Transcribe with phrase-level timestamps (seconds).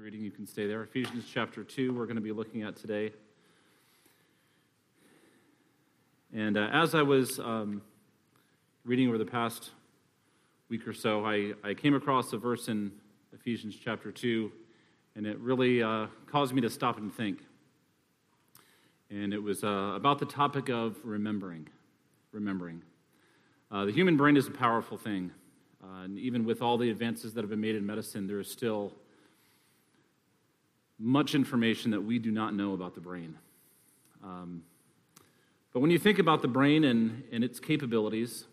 [0.00, 0.82] reading, you can stay there.
[0.82, 3.12] Ephesians chapter 2, we're going to be looking at today.
[6.34, 7.82] And uh, as I was um,
[8.86, 9.72] reading over the past
[10.70, 12.90] week or so, I, I came across a verse in
[13.34, 14.50] Ephesians chapter 2,
[15.16, 17.40] and it really uh, caused me to stop and think.
[19.10, 21.68] And it was uh, about the topic of remembering.
[22.32, 22.80] Remembering.
[23.70, 25.30] Uh, the human brain is a powerful thing.
[25.84, 28.50] Uh, and even with all the advances that have been made in medicine, there is
[28.50, 28.94] still
[31.00, 33.34] much information that we do not know about the brain.
[34.22, 34.62] Um,
[35.72, 38.44] but when you think about the brain and, and its capabilities,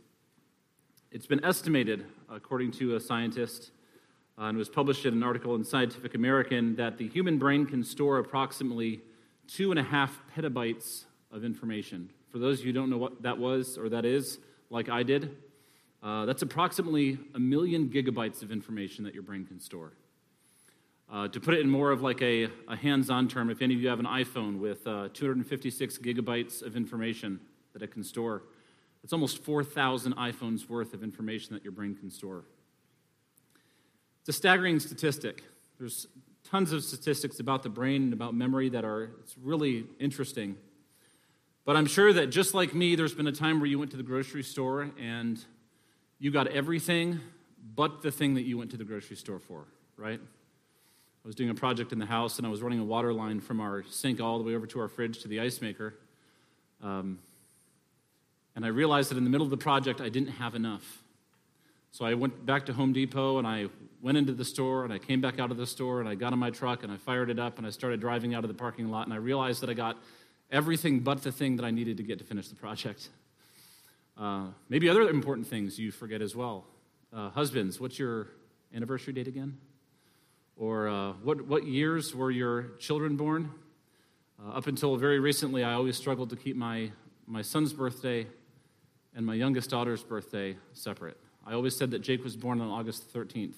[1.11, 3.71] it's been estimated, according to a scientist,
[4.39, 7.83] uh, and was published in an article in Scientific American, that the human brain can
[7.83, 9.01] store approximately
[9.47, 12.09] two and a half petabytes of information.
[12.29, 15.03] For those of you who don't know what that was or that is, like I
[15.03, 15.35] did,
[16.03, 19.93] uh, that's approximately a million gigabytes of information that your brain can store.
[21.09, 23.81] Uh, to put it in more of like a, a hands-on term, if any of
[23.81, 27.39] you have an iPhone with uh, 256 gigabytes of information
[27.71, 28.43] that it can store,
[29.03, 32.43] it's almost 4,000 iPhones worth of information that your brain can store.
[34.19, 35.43] It's a staggering statistic.
[35.79, 36.07] There's
[36.43, 40.57] tons of statistics about the brain and about memory that are it's really interesting.
[41.63, 43.97] But I'm sure that just like me, there's been a time where you went to
[43.97, 45.43] the grocery store and
[46.19, 47.19] you got everything
[47.75, 49.65] but the thing that you went to the grocery store for,
[49.97, 50.19] right?
[51.27, 53.41] I was doing a project in the house and I was running a water line
[53.41, 55.93] from our sink all the way over to our fridge to the ice maker.
[56.81, 57.19] Um,
[58.55, 61.03] and I realized that in the middle of the project, I didn't have enough.
[61.91, 63.67] So I went back to Home Depot and I
[64.01, 66.31] went into the store and I came back out of the store and I got
[66.31, 68.53] in my truck and I fired it up and I started driving out of the
[68.53, 69.97] parking lot and I realized that I got
[70.49, 73.09] everything but the thing that I needed to get to finish the project.
[74.17, 76.63] Uh, maybe other important things you forget as well.
[77.11, 78.27] Uh, husbands, what's your
[78.73, 79.57] anniversary date again?
[80.57, 83.51] Or uh, what, what years were your children born?
[84.43, 86.91] Uh, up until very recently, I always struggled to keep my,
[87.27, 88.27] my son's birthday
[89.15, 91.17] and my youngest daughter's birthday separate.
[91.45, 93.55] I always said that Jake was born on August 13th.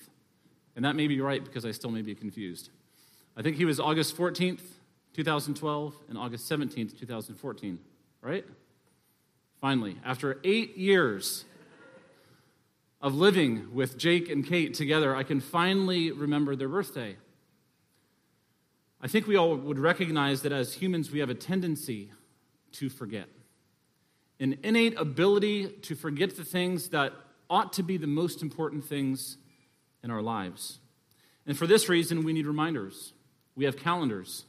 [0.76, 2.70] And that may be right because I still may be confused.
[3.36, 4.62] I think he was August 14th,
[5.14, 7.80] 2012, and August 17th, 2014,
[8.22, 8.46] right?
[9.60, 11.46] Finally, after eight years
[13.02, 17.16] of living with Jake and Kate together, I can finally remember their birthday.
[19.02, 22.12] I think we all would recognize that as humans, we have a tendency
[22.74, 23.28] to forget.
[24.40, 27.14] An innate ability to forget the things that
[27.50, 29.38] ought to be the most important things
[30.04, 30.80] in our lives.
[31.46, 33.14] And for this reason, we need reminders.
[33.56, 34.46] We have calendars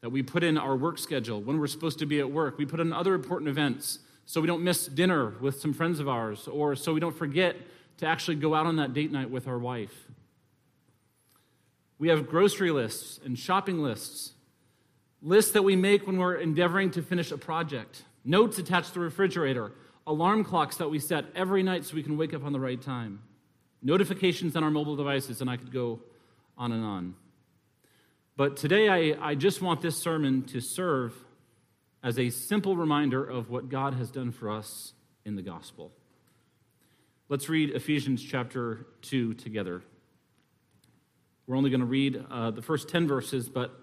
[0.00, 2.58] that we put in our work schedule when we're supposed to be at work.
[2.58, 6.08] We put in other important events so we don't miss dinner with some friends of
[6.08, 7.56] ours, or so we don't forget
[7.98, 9.94] to actually go out on that date night with our wife.
[11.98, 14.32] We have grocery lists and shopping lists,
[15.22, 19.00] lists that we make when we're endeavoring to finish a project, notes attached to the
[19.00, 19.72] refrigerator,
[20.06, 22.80] alarm clocks that we set every night so we can wake up on the right
[22.80, 23.22] time,
[23.82, 26.00] notifications on our mobile devices, and I could go
[26.58, 27.14] on and on.
[28.36, 31.14] But today, I, I just want this sermon to serve
[32.02, 34.92] as a simple reminder of what God has done for us
[35.24, 35.92] in the gospel.
[37.28, 39.82] Let's read Ephesians chapter 2 together.
[41.46, 43.80] We're only going to read uh, the first 10 verses, but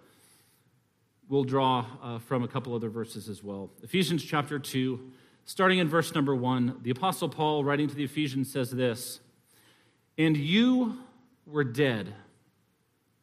[1.28, 3.72] we'll draw uh, from a couple other verses as well.
[3.81, 5.12] Ephesians chapter 2,
[5.46, 9.19] starting in verse number 1, the Apostle Paul, writing to the Ephesians, says this
[10.18, 11.00] And you
[11.47, 12.13] were dead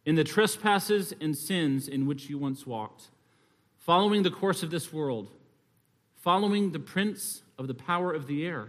[0.05, 3.11] in the trespasses and sins in which you once walked
[3.89, 5.31] following the course of this world,
[6.17, 8.69] following the prince of the power of the air,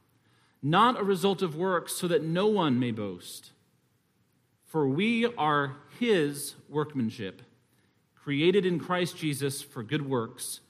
[0.61, 3.51] not a result of works, so that no one may boast.
[4.65, 7.41] For we are his workmanship,
[8.15, 10.61] created in Christ Jesus for good works,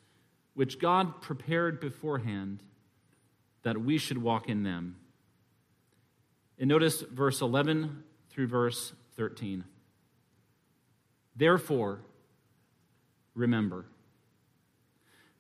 [0.53, 2.63] which God prepared beforehand
[3.63, 4.95] that we should walk in them.
[6.57, 9.63] And notice verse 11 through verse 13.
[11.35, 11.99] Therefore,
[13.35, 13.85] remember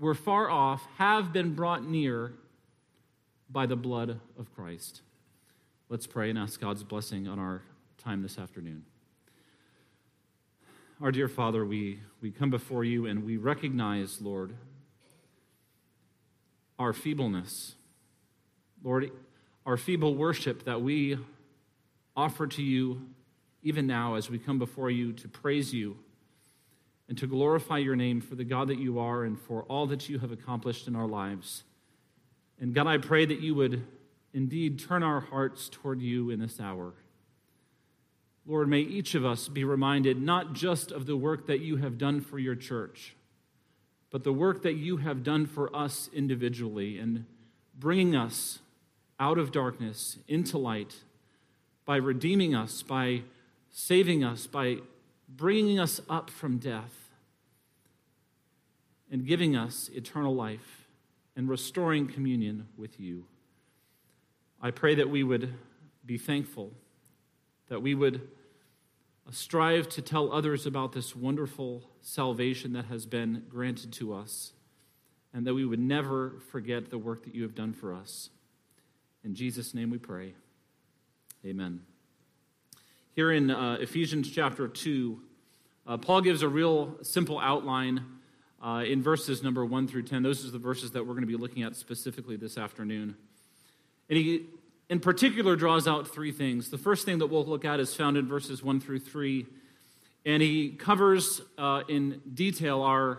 [0.00, 2.32] were far off have been brought near
[3.50, 5.02] by the blood of Christ.
[5.90, 7.62] Let's pray and ask God's blessing on our
[7.98, 8.84] time this afternoon.
[11.02, 14.54] Our dear Father, we, we come before you and we recognize, Lord,
[16.78, 17.74] our feebleness.
[18.82, 19.10] Lord,
[19.66, 21.18] our feeble worship that we
[22.16, 23.02] offer to you
[23.62, 25.96] even now as we come before you to praise you
[27.10, 30.08] and to glorify your name for the God that you are and for all that
[30.08, 31.64] you have accomplished in our lives.
[32.60, 33.84] And God, I pray that you would
[34.32, 36.92] indeed turn our hearts toward you in this hour.
[38.46, 41.98] Lord, may each of us be reminded not just of the work that you have
[41.98, 43.16] done for your church,
[44.12, 47.24] but the work that you have done for us individually and
[47.76, 48.60] bringing us
[49.18, 50.94] out of darkness into light
[51.84, 53.22] by redeeming us, by
[53.68, 54.76] saving us, by
[55.36, 57.10] bringing us up from death
[59.10, 60.86] and giving us eternal life
[61.36, 63.24] and restoring communion with you.
[64.60, 65.54] I pray that we would
[66.04, 66.72] be thankful,
[67.68, 68.28] that we would
[69.30, 74.52] strive to tell others about this wonderful salvation that has been granted to us,
[75.32, 78.30] and that we would never forget the work that you have done for us.
[79.24, 80.34] In Jesus' name we pray.
[81.44, 81.82] Amen.
[83.16, 85.20] Here in uh, Ephesians chapter 2,
[85.84, 88.04] uh, Paul gives a real simple outline
[88.64, 90.22] uh, in verses number 1 through 10.
[90.22, 93.16] Those are the verses that we're going to be looking at specifically this afternoon.
[94.08, 94.46] And he,
[94.88, 96.70] in particular, draws out three things.
[96.70, 99.44] The first thing that we'll look at is found in verses 1 through 3.
[100.24, 103.18] And he covers uh, in detail our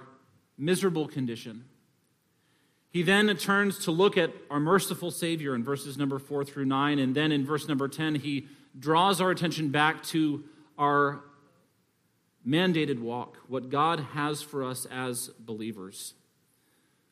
[0.57, 1.65] miserable condition.
[2.91, 6.99] He then turns to look at our merciful Savior in verses number 4 through 9.
[6.99, 8.47] And then in verse number 10, he
[8.77, 10.43] draws our attention back to
[10.77, 11.21] our
[12.45, 16.15] mandated walk, what God has for us as believers.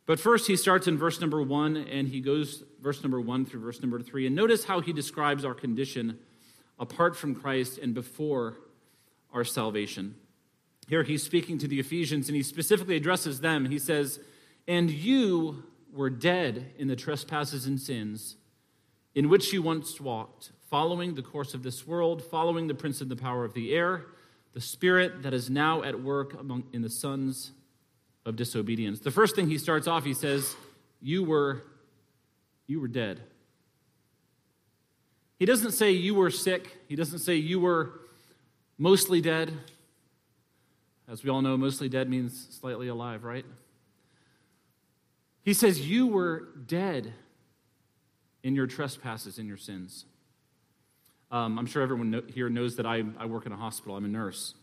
[0.06, 3.62] But first, he starts in verse number 1 and he goes verse number 1 through
[3.62, 4.28] verse number 3.
[4.28, 6.18] And notice how he describes our condition
[6.80, 8.58] apart from Christ and before
[9.32, 10.16] our salvation.
[10.88, 13.66] Here he's speaking to the Ephesians and he specifically addresses them.
[13.66, 14.20] He says,
[14.70, 18.38] And you were dead in the trespasses and sins
[19.16, 23.10] in which you once walked following the course of this world, following the prince of
[23.10, 24.06] the power of the air,
[24.54, 27.52] the spirit that is now at work among, in the sons
[28.28, 29.00] of disobedience.
[29.00, 30.56] The first thing he starts off, he says,
[31.02, 31.64] You were,
[32.68, 33.22] you were dead.
[35.40, 36.78] He doesn't say you were sick.
[36.88, 38.02] He doesn't say you were
[38.78, 39.52] mostly dead.
[41.08, 43.46] As we all know, mostly dead means slightly alive, right?
[45.50, 47.12] He says you were dead
[48.44, 50.06] in your trespasses in your sins.
[51.32, 53.96] Um, I'm sure everyone here knows that I, I work in a hospital.
[53.96, 54.54] I'm a nurse.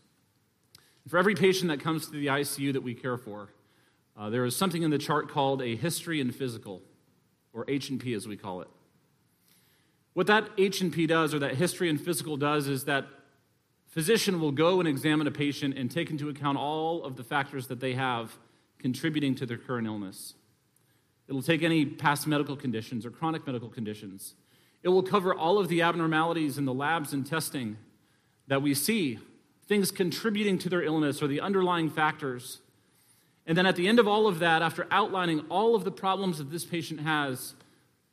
[1.09, 3.49] For every patient that comes to the ICU that we care for,
[4.17, 6.81] uh, there is something in the chart called a history and physical,
[7.51, 8.69] or H&P as we call it.
[10.13, 13.07] What that H&P does, or that history and physical does, is that
[13.87, 17.67] physician will go and examine a patient and take into account all of the factors
[17.67, 18.37] that they have
[18.79, 20.35] contributing to their current illness.
[21.27, 24.35] It'll take any past medical conditions or chronic medical conditions.
[24.83, 27.77] It will cover all of the abnormalities in the labs and testing
[28.47, 29.19] that we see,
[29.67, 32.59] things contributing to their illness or the underlying factors.
[33.45, 36.37] And then at the end of all of that, after outlining all of the problems
[36.37, 37.55] that this patient has,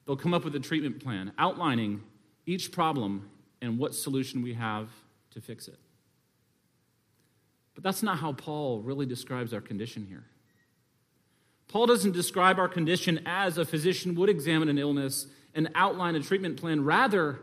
[0.06, 2.02] they'll come up with a treatment plan outlining
[2.46, 3.30] each problem
[3.60, 4.88] and what solution we have
[5.30, 5.78] to fix it.
[7.74, 10.24] But that's not how Paul really describes our condition here.
[11.68, 16.20] Paul doesn't describe our condition as a physician would examine an illness and outline a
[16.20, 16.84] treatment plan.
[16.84, 17.40] Rather,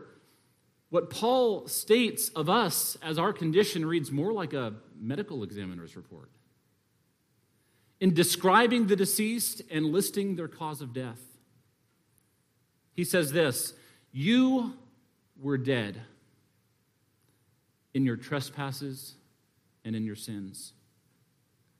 [0.90, 6.30] what Paul states of us as our condition reads more like a medical examiner's report.
[8.00, 11.20] In describing the deceased and listing their cause of death,
[12.94, 13.74] he says this
[14.12, 14.74] You
[15.40, 16.00] were dead
[17.94, 19.14] in your trespasses
[19.84, 20.72] and in your sins.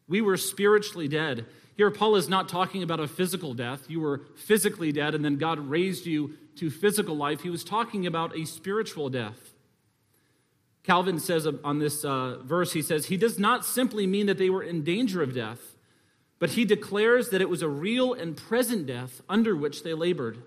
[0.08, 1.46] We were spiritually dead.
[1.76, 3.88] Here, Paul is not talking about a physical death.
[3.88, 7.40] You were physically dead, and then God raised you to physical life.
[7.40, 9.54] He was talking about a spiritual death.
[10.82, 14.50] Calvin says on this uh, verse, he says, He does not simply mean that they
[14.50, 15.76] were in danger of death,
[16.38, 20.42] but he declares that it was a real and present death under which they labored.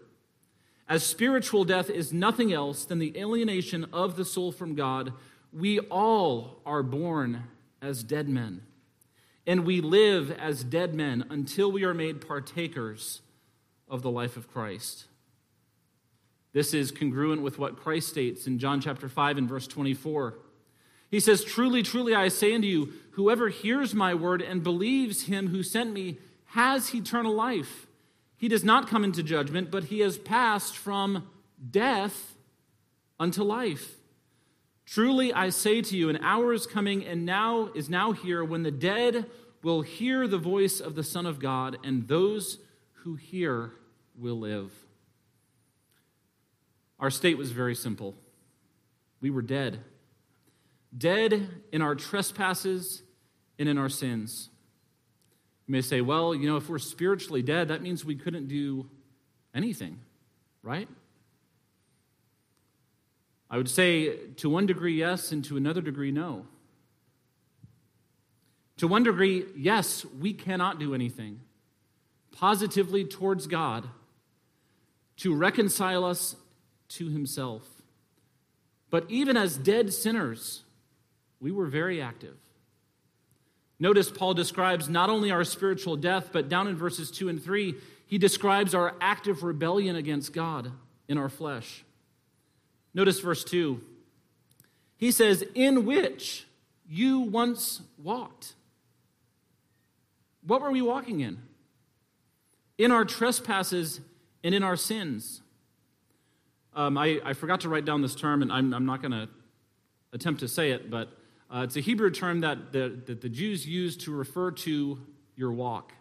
[0.87, 5.13] As spiritual death is nothing else than the alienation of the soul from God,
[5.51, 7.45] we all are born
[7.81, 8.61] as dead men.
[9.47, 13.21] And we live as dead men until we are made partakers
[13.87, 15.05] of the life of Christ.
[16.53, 20.35] This is congruent with what Christ states in John chapter 5 and verse 24.
[21.11, 25.49] He says, Truly, truly, I say unto you, whoever hears my word and believes him
[25.49, 27.87] who sent me has eternal life.
[28.37, 31.27] He does not come into judgment, but he has passed from
[31.71, 32.35] death
[33.19, 33.94] unto life.
[34.85, 38.63] Truly, I say to you, an hour is coming and now is now here when
[38.63, 39.25] the dead
[39.63, 42.59] will hear the voice of the Son of God, and those
[43.03, 43.71] who hear
[44.15, 44.71] will live.
[46.99, 48.13] Our state was very simple.
[49.21, 49.79] We were dead.
[50.95, 53.01] Dead in our trespasses
[53.57, 54.49] and in our sins.
[55.67, 58.87] You may say, well, you know, if we're spiritually dead, that means we couldn't do
[59.53, 59.99] anything,
[60.61, 60.87] right?
[63.55, 66.45] I would say to one degree, yes, and to another degree, no.
[68.79, 71.39] To one degree, yes, we cannot do anything
[72.33, 73.87] positively towards God
[75.19, 76.35] to reconcile us
[76.89, 77.63] to himself.
[78.89, 80.63] But even as dead sinners,
[81.39, 82.35] we were very active.
[83.79, 87.73] Notice Paul describes not only our spiritual death, but down in verses 2 and 3,
[88.05, 90.73] he describes our active rebellion against God
[91.07, 91.84] in our flesh.
[92.95, 93.81] Notice verse 2.
[94.97, 96.47] He says, In which
[96.87, 98.53] you once walked.
[100.47, 101.39] What were we walking in?
[102.77, 103.99] In our trespasses
[104.43, 105.41] and in our sins.
[106.73, 109.29] Um, I, I, forgot to write down this term, and I'm, I'm not going to
[110.13, 111.09] attempt to say it, but
[111.53, 114.99] uh, it's a Hebrew term that the, that the Jews used to refer to
[115.35, 115.93] your walk.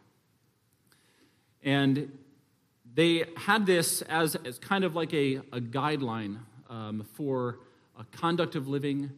[1.62, 2.16] And
[2.94, 6.38] they had this as, as kind of like a, a guideline
[6.74, 7.58] um, for
[7.98, 9.10] a conduct of living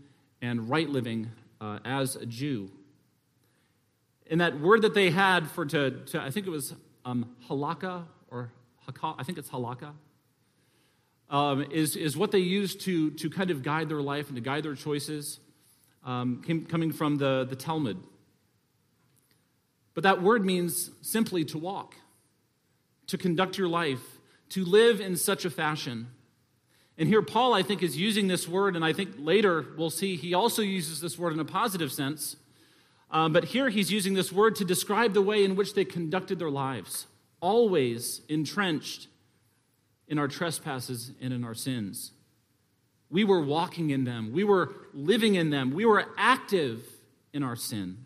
[0.43, 2.71] and right living uh, as a Jew.
[4.31, 8.05] And that word that they had for to, to I think it was um, halakha
[8.31, 8.53] or
[8.85, 9.93] haka, I think it's halakha
[11.31, 14.43] um, is, is what they used to, to kind of guide their life and to
[14.43, 15.41] guide their choices,
[16.05, 17.99] um, came, coming from the, the Talmud.
[19.95, 21.95] But that word means simply to walk,
[23.09, 24.03] to conduct your life,
[24.51, 26.09] to live in such a fashion.
[26.99, 30.17] And here, Paul, I think, is using this word, and I think later we'll see
[30.17, 32.37] he also uses this word in a positive sense.
[33.11, 36.39] Um, but here he's using this word to describe the way in which they conducted
[36.39, 37.07] their lives,
[37.41, 39.09] always entrenched
[40.09, 42.13] in our trespasses and in our sins.
[43.11, 46.83] We were walking in them, we were living in them, we were active
[47.33, 47.99] in our sin.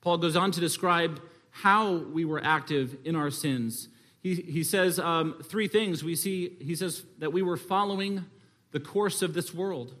[0.00, 3.88] Paul goes on to describe how we were active in our sins.
[4.24, 6.02] He, he says um, three things.
[6.02, 8.24] We see, he says that we were following
[8.72, 9.94] the course of this world.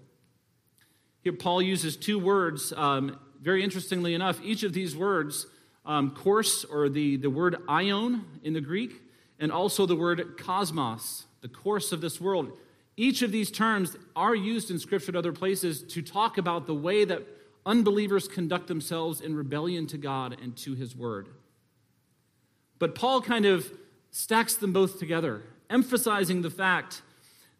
[1.20, 2.72] Here, Paul uses two words.
[2.74, 5.46] Um, very interestingly enough, each of these words,
[5.84, 9.02] um, course or the, the word aion in the Greek,
[9.38, 12.50] and also the word cosmos, the course of this world.
[12.96, 16.74] Each of these terms are used in Scripture at other places to talk about the
[16.74, 17.22] way that
[17.66, 21.28] unbelievers conduct themselves in rebellion to God and to His Word.
[22.78, 23.70] But Paul kind of
[24.14, 27.02] stacks them both together, emphasizing the fact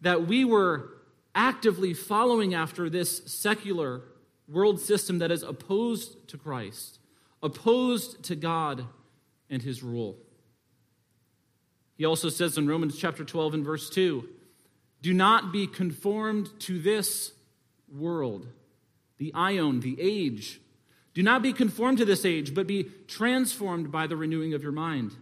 [0.00, 0.88] that we were
[1.34, 4.02] actively following after this secular
[4.46, 7.00] world system that is opposed to Christ,
[7.42, 8.86] opposed to God
[9.50, 10.16] and His rule.
[11.96, 14.28] He also says in Romans chapter 12 and verse 2
[15.02, 17.32] Do not be conformed to this
[17.92, 18.46] world,
[19.18, 20.60] the aion, the age.
[21.14, 24.70] Do not be conformed to this age, but be transformed by the renewing of your
[24.70, 25.16] mind.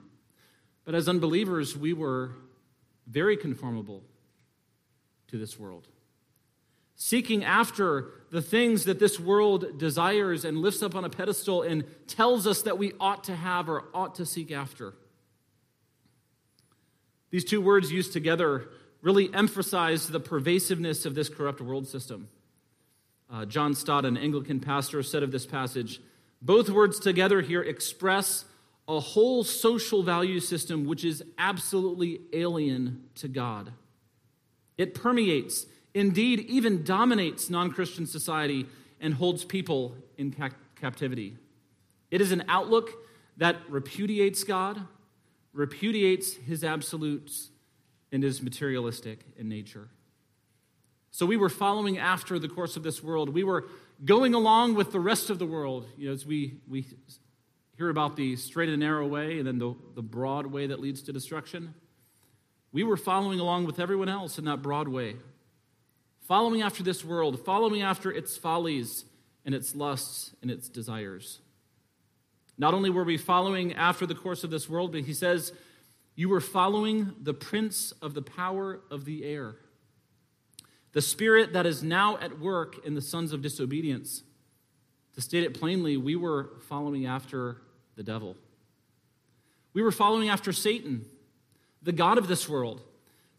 [0.84, 2.32] But as unbelievers, we were
[3.06, 4.02] very conformable
[5.28, 5.88] to this world,
[6.96, 11.84] seeking after the things that this world desires and lifts up on a pedestal and
[12.06, 14.94] tells us that we ought to have or ought to seek after.
[17.30, 18.68] These two words used together
[19.00, 22.28] really emphasize the pervasiveness of this corrupt world system.
[23.30, 26.00] Uh, John Stott, an Anglican pastor, said of this passage
[26.42, 28.44] both words together here express
[28.88, 33.72] a whole social value system which is absolutely alien to God.
[34.76, 38.66] It permeates, indeed, even dominates non Christian society
[39.00, 41.36] and holds people in ca- captivity.
[42.10, 42.90] It is an outlook
[43.36, 44.80] that repudiates God,
[45.52, 47.50] repudiates his absolutes,
[48.10, 49.88] and is materialistic in nature.
[51.10, 53.28] So we were following after the course of this world.
[53.28, 53.66] We were
[54.04, 55.86] going along with the rest of the world.
[55.96, 56.86] You know, as we, we
[57.76, 61.02] hear about the straight and narrow way and then the, the broad way that leads
[61.02, 61.74] to destruction,
[62.72, 65.16] we were following along with everyone else in that broad way.
[66.26, 69.04] Following after this world, following after its follies
[69.44, 71.40] and its lusts and its desires.
[72.56, 75.52] Not only were we following after the course of this world, but he says,
[76.14, 79.56] You were following the prince of the power of the air
[80.92, 84.22] the spirit that is now at work in the sons of disobedience.
[85.14, 87.58] To state it plainly, we were following after
[87.96, 88.36] the devil.
[89.74, 91.04] We were following after Satan,
[91.82, 92.82] the God of this world.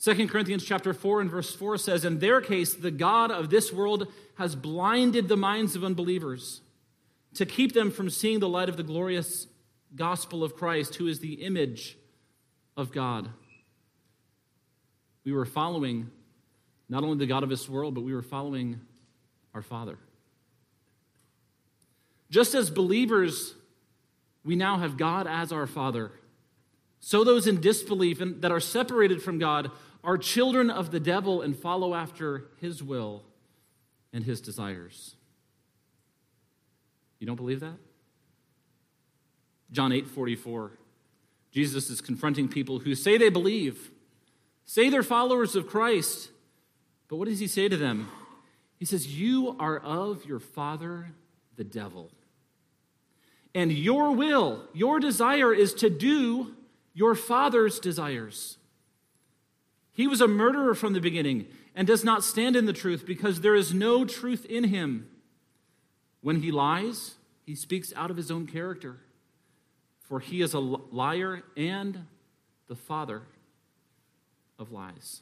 [0.04, 3.72] 2 Corinthians chapter 4 and verse 4 says, In their case, the God of this
[3.72, 6.62] world has blinded the minds of unbelievers
[7.36, 9.48] to keep them from seeing the light of the glorious
[9.96, 11.98] gospel of Christ, who is the image
[12.76, 13.30] of God.
[15.24, 16.10] We were following
[16.90, 18.82] not only the God of this world, but we were following
[19.54, 19.98] our Father.
[22.34, 23.54] Just as believers,
[24.44, 26.12] we now have God as our Father.
[27.00, 29.70] So those in disbelief and that are separated from God
[30.04, 33.22] are children of the devil and follow after his will
[34.12, 35.16] and his desires.
[37.20, 37.78] You don't believe that?
[39.72, 40.72] John 8 44.
[41.52, 43.92] Jesus is confronting people who say they believe,
[44.66, 46.32] say they're followers of Christ,
[47.10, 48.10] but what does he say to them?
[48.78, 51.12] He says, You are of your father,
[51.58, 52.10] the devil.
[53.56, 56.56] And your will, your desire is to do
[56.94, 58.58] your father's desires.
[59.92, 63.42] He was a murderer from the beginning and does not stand in the truth because
[63.42, 65.08] there is no truth in him.
[66.22, 68.98] When he lies, he speaks out of his own character,
[70.02, 72.06] for he is a liar and
[72.68, 73.24] the father
[74.58, 75.22] of lies.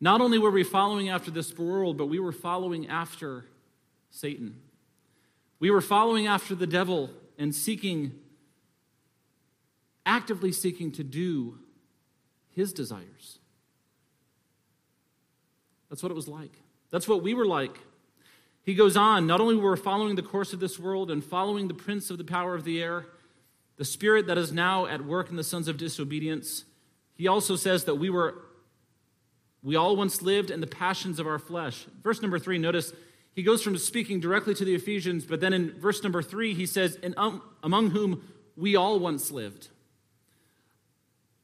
[0.00, 3.46] Not only were we following after this world, but we were following after
[4.10, 4.60] Satan.
[5.58, 8.12] We were following after the devil and seeking,
[10.04, 11.58] actively seeking to do
[12.50, 13.38] his desires.
[15.88, 16.52] That's what it was like.
[16.90, 17.78] That's what we were like.
[18.62, 21.68] He goes on, not only were we following the course of this world and following
[21.68, 23.06] the prince of the power of the air,
[23.76, 26.64] the spirit that is now at work in the sons of disobedience,
[27.14, 28.42] he also says that we were
[29.62, 31.86] we all once lived in the passions of our flesh.
[32.02, 32.92] Verse number three, notice
[33.36, 36.64] he goes from speaking directly to the Ephesians, but then in verse number three, he
[36.64, 39.68] says, and um, among whom we all once lived.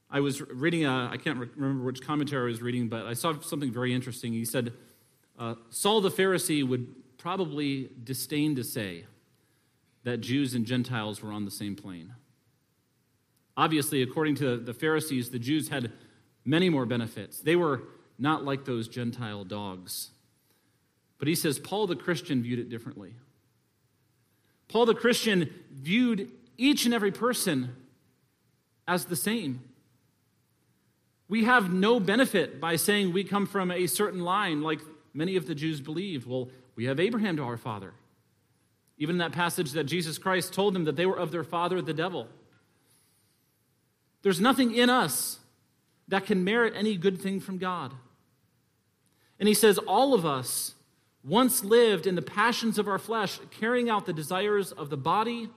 [0.09, 3.71] I was reading, I can't remember which commentary I was reading, but I saw something
[3.71, 4.33] very interesting.
[4.33, 4.73] He said,
[5.37, 6.87] uh, Saul the Pharisee would
[7.19, 9.05] probably disdain to say
[10.03, 12.15] that Jews and Gentiles were on the same plane.
[13.55, 15.91] Obviously, according to the Pharisees, the Jews had
[16.43, 17.39] many more benefits.
[17.39, 17.83] They were
[18.17, 20.09] not like those Gentile dogs.
[21.23, 23.13] But he says Paul the Christian viewed it differently.
[24.67, 27.73] Paul the Christian viewed each and every person
[28.89, 29.61] as the same.
[31.29, 34.81] We have no benefit by saying we come from a certain line, like
[35.13, 36.27] many of the Jews believed.
[36.27, 37.93] Well, we have Abraham to our father.
[38.97, 41.81] Even in that passage that Jesus Christ told them that they were of their father,
[41.81, 42.27] the devil.
[44.23, 45.39] There's nothing in us
[46.09, 47.93] that can merit any good thing from God.
[49.39, 50.75] And he says, All of us
[51.23, 55.49] once lived in the passions of our flesh, carrying out the desires of the body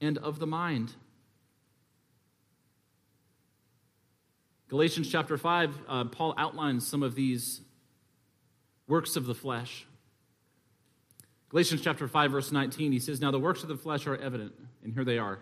[0.00, 0.94] and of the mind.
[4.68, 7.60] Galatians chapter 5, uh, Paul outlines some of these
[8.88, 9.86] works of the flesh.
[11.50, 14.52] Galatians chapter 5, verse 19, he says, Now the works of the flesh are evident,
[14.82, 15.38] and here they are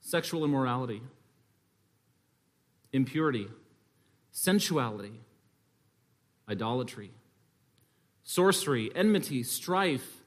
[0.00, 1.00] sexual immorality
[2.92, 3.48] impurity,
[4.32, 5.18] sensuality,
[6.48, 7.10] idolatry,
[8.24, 10.22] sorcery, enmity, strife,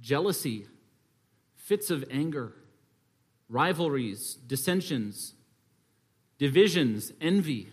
[0.00, 0.66] jealousy,
[1.56, 2.52] fits of anger,
[3.48, 5.34] rivalries, dissensions,
[6.38, 7.72] divisions, envy,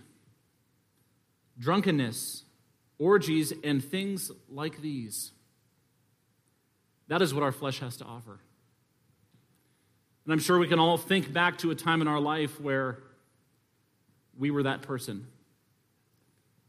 [1.59, 2.43] drunkenness,
[2.97, 5.31] orgies, and things like these.
[7.07, 8.39] That is what our flesh has to offer.
[10.23, 12.99] And I'm sure we can all think back to a time in our life where
[14.37, 15.27] we were that person.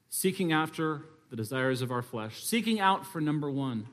[0.09, 1.03] Seeking after
[1.33, 3.87] the desires of our flesh, seeking out for number one.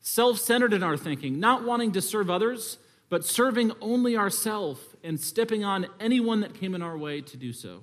[0.00, 5.20] Self centered in our thinking, not wanting to serve others, but serving only ourselves and
[5.20, 7.82] stepping on anyone that came in our way to do so.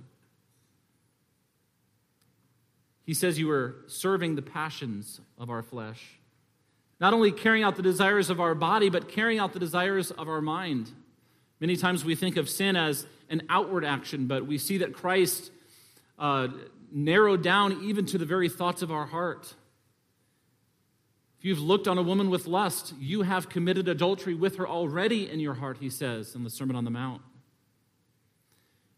[3.05, 6.19] He says you were serving the passions of our flesh.
[6.99, 10.27] Not only carrying out the desires of our body, but carrying out the desires of
[10.27, 10.91] our mind.
[11.61, 15.51] Many times we think of sin as an outward action, but we see that Christ
[16.19, 16.49] uh,
[16.95, 19.53] narrowed down even to the very thoughts of our heart.
[21.37, 25.29] If you've looked on a woman with lust, you have committed adultery with her already
[25.29, 27.21] in your heart, he says in the Sermon on the Mount.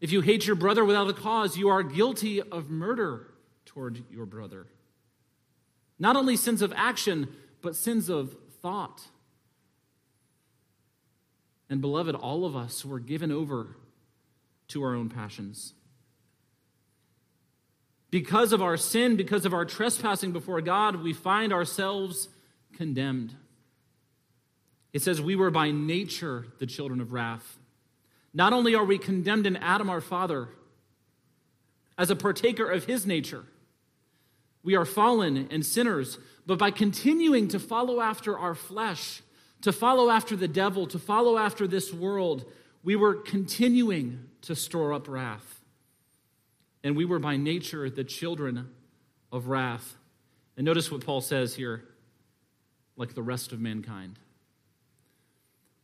[0.00, 3.34] If you hate your brother without a cause, you are guilty of murder
[3.64, 4.68] toward your brother.
[5.98, 7.28] Not only sins of action,
[7.62, 9.08] but sins of thought.
[11.68, 13.76] And beloved, all of us were given over
[14.68, 15.74] to our own passions.
[18.10, 22.28] Because of our sin, because of our trespassing before God, we find ourselves
[22.72, 23.34] condemned.
[24.92, 27.58] It says, We were by nature the children of wrath.
[28.32, 30.48] Not only are we condemned in Adam, our father,
[31.96, 33.44] as a partaker of his nature,
[34.62, 39.22] we are fallen and sinners, but by continuing to follow after our flesh,
[39.62, 42.44] to follow after the devil, to follow after this world,
[42.82, 45.57] we were continuing to store up wrath.
[46.82, 48.68] And we were by nature the children
[49.32, 49.96] of wrath.
[50.56, 51.84] And notice what Paul says here
[52.96, 54.18] like the rest of mankind.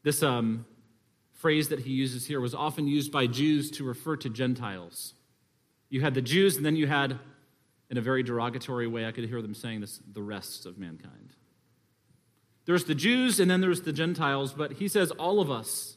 [0.03, 0.67] This um,
[1.33, 5.15] phrase that he uses here was often used by Jews to refer to Gentiles.
[5.89, 7.19] You had the Jews, and then you had,
[7.89, 11.35] in a very derogatory way, I could hear them saying this, the rest of mankind.
[12.67, 15.97] There's the Jews, and then there's the Gentiles, but he says all of us,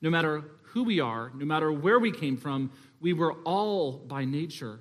[0.00, 4.24] no matter who we are, no matter where we came from, we were all by
[4.24, 4.80] nature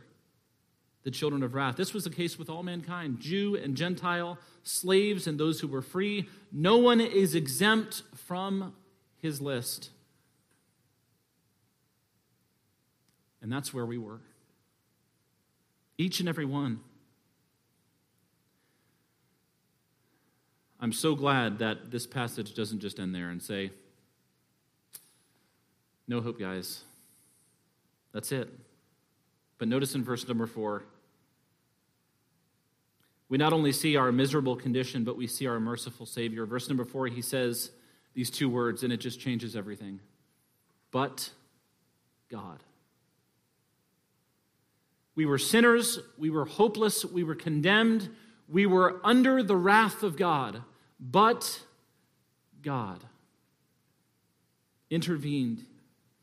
[1.05, 1.77] the children of wrath.
[1.77, 5.83] This was the case with all mankind Jew and Gentile, slaves and those who were
[5.83, 6.27] free.
[6.51, 8.73] No one is exempt from
[9.19, 9.91] his list.
[13.41, 14.19] And that's where we were.
[15.97, 16.79] Each and every one.
[20.79, 23.71] I'm so glad that this passage doesn't just end there and say,
[26.07, 26.83] no hope, guys.
[28.13, 28.49] That's it.
[29.57, 30.83] But notice in verse number four,
[33.27, 36.45] we not only see our miserable condition, but we see our merciful Savior.
[36.45, 37.71] Verse number four, he says
[38.13, 39.99] these two words, and it just changes everything.
[40.91, 41.31] But
[42.29, 42.59] God.
[45.15, 48.09] We were sinners, we were hopeless, we were condemned,
[48.47, 50.61] we were under the wrath of God,
[50.99, 51.61] but
[52.61, 53.03] God
[54.89, 55.65] intervened.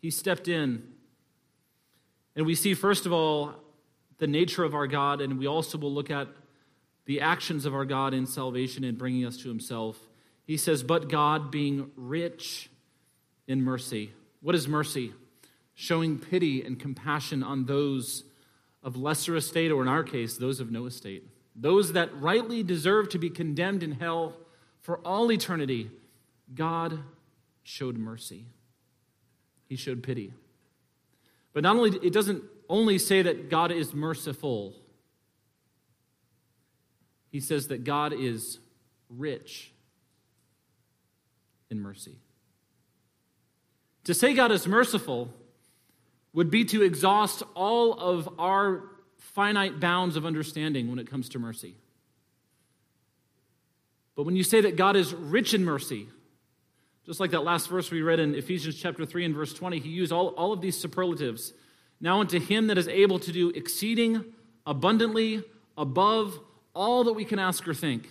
[0.02, 0.82] He stepped in.
[2.34, 3.54] And we see, first of all,
[4.18, 6.28] the nature of our God, and we also will look at
[7.06, 9.98] the actions of our God in salvation and bringing us to himself.
[10.44, 12.68] He says, But God being rich
[13.46, 14.12] in mercy.
[14.40, 15.12] What is mercy?
[15.74, 18.24] Showing pity and compassion on those
[18.82, 21.24] of lesser estate, or in our case, those of no estate.
[21.54, 24.34] Those that rightly deserve to be condemned in hell
[24.80, 25.90] for all eternity.
[26.54, 26.98] God
[27.62, 28.46] showed mercy,
[29.72, 30.34] He showed pity.
[31.54, 34.74] But not only, it doesn't only say that God is merciful,
[37.30, 38.58] he says that God is
[39.08, 39.72] rich
[41.70, 42.18] in mercy.
[44.04, 45.32] To say God is merciful
[46.34, 51.38] would be to exhaust all of our finite bounds of understanding when it comes to
[51.38, 51.76] mercy.
[54.16, 56.08] But when you say that God is rich in mercy,
[57.04, 59.88] just like that last verse we read in Ephesians chapter 3 and verse 20, he
[59.88, 61.52] used all, all of these superlatives.
[62.00, 64.24] Now unto him that is able to do exceeding
[64.66, 65.42] abundantly
[65.76, 66.38] above
[66.74, 68.08] all that we can ask or think.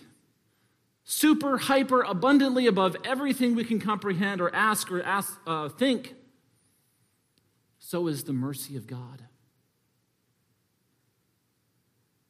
[1.04, 6.16] Super, hyper, abundantly above everything we can comprehend or ask or ask, uh, think.
[7.80, 9.24] So is the mercy of God.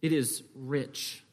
[0.02, 1.24] It is rich,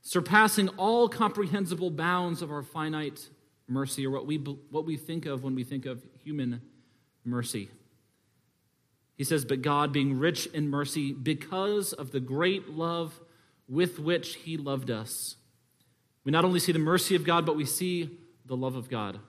[0.00, 3.28] surpassing all comprehensible bounds of our finite
[3.70, 6.60] mercy, or what we, what we think of when we think of human
[7.24, 7.70] mercy.
[9.16, 13.20] He says, But God, being rich in mercy, because of the great love
[13.68, 15.36] with which he loved us.
[16.24, 19.20] We not only see the mercy of God, but we see the love of God.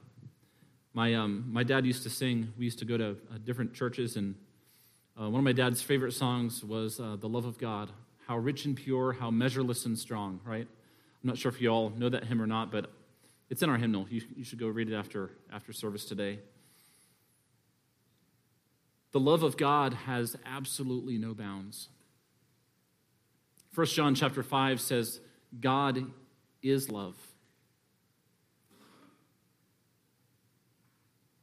[0.93, 4.17] My, um, my dad used to sing, we used to go to uh, different churches,
[4.17, 4.35] and
[5.19, 7.91] uh, one of my dad's favorite songs was uh, The Love of God.
[8.27, 10.67] How rich and pure, how measureless and strong, right?
[11.23, 12.91] I'm not sure if you all know that hymn or not, but
[13.51, 14.07] it's in our hymnal.
[14.09, 16.39] You, you should go read it after, after service today.
[19.11, 21.89] The love of God has absolutely no bounds.
[23.75, 25.19] 1 John chapter 5 says,
[25.59, 26.05] God
[26.63, 27.17] is love.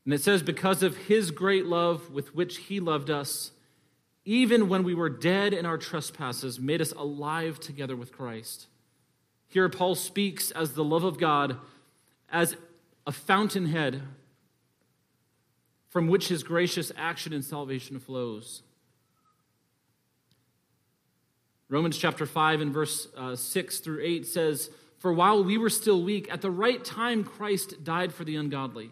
[0.06, 3.50] And it says, because of his great love with which he loved us,
[4.24, 8.66] even when we were dead in our trespasses, made us alive together with Christ.
[9.46, 11.58] Here, Paul speaks as the love of God
[12.30, 12.56] as
[13.06, 14.02] a fountainhead
[15.88, 18.62] from which his gracious action and salvation flows.
[21.70, 26.02] Romans chapter 5 and verse uh, 6 through 8 says, For while we were still
[26.02, 28.90] weak, at the right time Christ died for the ungodly.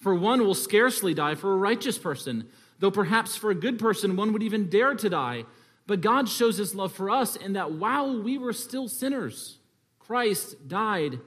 [0.00, 2.48] For one will scarcely die for a righteous person,
[2.78, 5.44] though perhaps for a good person one would even dare to die.
[5.86, 9.58] But God shows his love for us in that while we were still sinners,
[9.98, 11.20] Christ died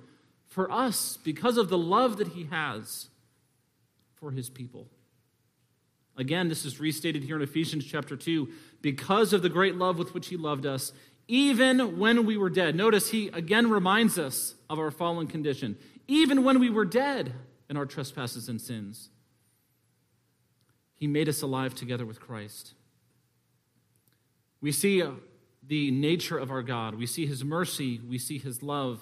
[0.50, 3.08] for us because of the love that he has
[4.16, 4.88] for his people.
[6.18, 8.50] Again, this is restated here in Ephesians chapter 2
[8.82, 10.92] because of the great love with which he loved us,
[11.30, 12.76] even when we were dead.
[12.76, 15.78] Notice he again reminds us of our fallen condition.
[16.08, 17.34] Even when we were dead
[17.70, 19.12] in our trespasses and sins,
[20.96, 22.74] he made us alive together with Christ.
[24.60, 25.02] We see
[25.66, 29.02] the nature of our God, we see his mercy, we see his love.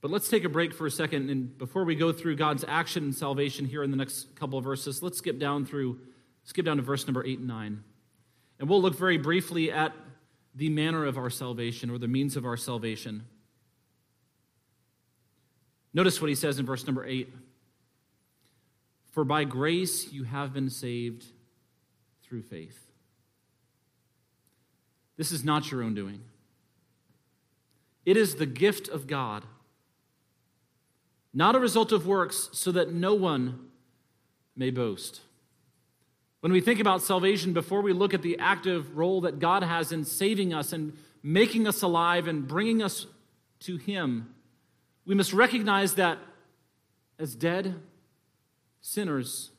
[0.00, 3.04] But let's take a break for a second, and before we go through God's action
[3.04, 5.98] and salvation here in the next couple of verses, let's skip down through,
[6.44, 7.84] skip down to verse number eight and nine.
[8.58, 9.92] And we'll look very briefly at
[10.54, 13.24] the manner of our salvation or the means of our salvation.
[15.92, 17.32] Notice what he says in verse number eight
[19.10, 21.26] For by grace you have been saved
[22.22, 22.78] through faith.
[25.16, 26.22] This is not your own doing,
[28.06, 29.44] it is the gift of God
[31.32, 33.70] not a result of works, so that no one
[34.56, 35.20] may boast.
[36.40, 39.92] When we think about salvation, before we look at the active role that God has
[39.92, 43.06] in saving us and making us alive and bringing us
[43.60, 44.34] to Him,
[45.04, 46.18] we must recognize that
[47.18, 47.74] as dead
[48.80, 49.50] sinners,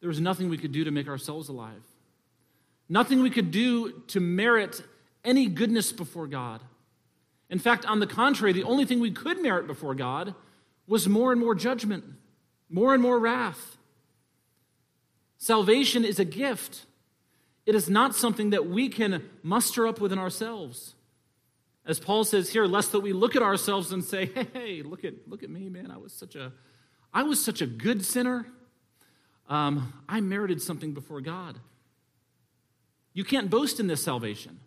[0.00, 1.82] there was nothing we could do to make ourselves alive,
[2.88, 4.82] nothing we could do to merit
[5.24, 6.60] any goodness before God.
[7.48, 10.34] In fact, on the contrary, the only thing we could merit before God
[10.86, 12.04] was more and more judgment,
[12.68, 13.76] more and more wrath.
[15.38, 16.86] Salvation is a gift.
[17.66, 20.94] It is not something that we can muster up within ourselves.
[21.84, 25.14] As Paul says here, lest that we look at ourselves and say, hey, look at
[25.28, 25.90] look at me, man.
[25.90, 26.52] I was such a
[27.12, 28.46] I was such a good sinner.
[29.48, 31.58] Um, I merited something before God.
[33.12, 34.60] You can't boast in this salvation.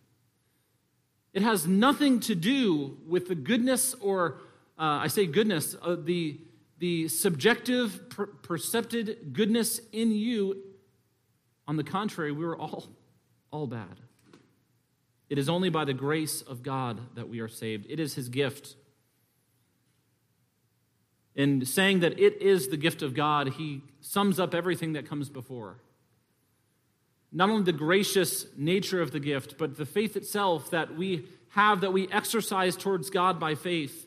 [1.34, 4.38] It has nothing to do with the goodness or
[4.78, 6.40] uh, I say goodness, uh, the,
[6.80, 10.62] the subjective, per- percepted goodness in you,
[11.68, 12.86] on the contrary, we were all,
[13.52, 14.02] all bad.
[15.30, 18.30] It is only by the grace of God that we are saved, it is His
[18.30, 18.76] gift.
[21.36, 25.30] In saying that it is the gift of God, He sums up everything that comes
[25.30, 25.78] before.
[27.32, 31.82] Not only the gracious nature of the gift, but the faith itself that we have,
[31.82, 34.05] that we exercise towards God by faith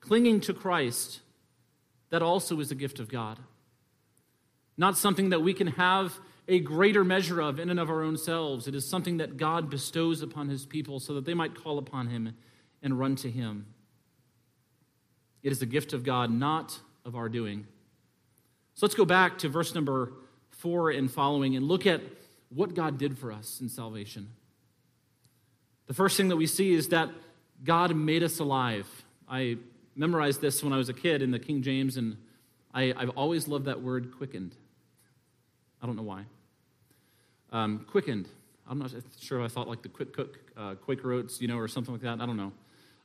[0.00, 1.20] clinging to Christ,
[2.10, 3.38] that also is a gift of God.
[4.76, 8.16] Not something that we can have a greater measure of in and of our own
[8.16, 8.66] selves.
[8.66, 12.08] It is something that God bestows upon his people so that they might call upon
[12.08, 12.34] him
[12.82, 13.66] and run to him.
[15.42, 17.66] It is a gift of God, not of our doing.
[18.74, 20.12] So let's go back to verse number
[20.50, 22.00] four and following and look at
[22.48, 24.30] what God did for us in salvation.
[25.86, 27.10] The first thing that we see is that
[27.62, 28.86] God made us alive.
[29.28, 29.58] I
[30.00, 32.16] memorized this when I was a kid in the King James, and
[32.72, 34.54] I, have always loved that word quickened.
[35.82, 36.24] I don't know why.
[37.52, 38.26] Um, quickened.
[38.66, 41.68] I'm not sure I thought like the quick cook, uh, Quaker oats, you know, or
[41.68, 42.18] something like that.
[42.18, 42.52] I don't know.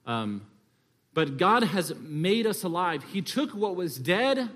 [0.05, 0.45] Um,
[1.13, 3.03] but God has made us alive.
[3.12, 4.49] He took what was dead,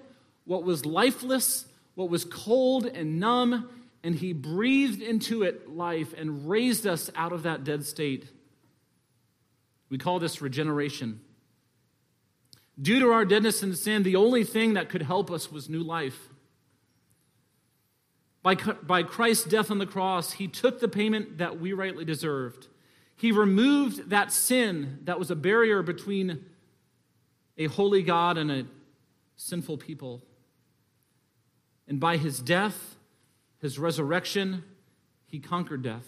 [0.46, 3.70] what was lifeless, what was cold and numb,
[4.02, 8.30] and He breathed into it life and raised us out of that dead state.
[9.90, 11.20] We call this regeneration.
[12.82, 15.84] Due to our deadness and sin, the only thing that could help us was new
[15.84, 16.30] life.
[18.42, 22.68] By, by Christ's death on the cross, he took the payment that we rightly deserved.
[23.18, 26.46] He removed that sin that was a barrier between
[27.58, 28.66] a holy God and a
[29.36, 30.24] sinful people.
[31.86, 32.96] And by his death,
[33.60, 34.64] his resurrection,
[35.26, 36.08] he conquered death,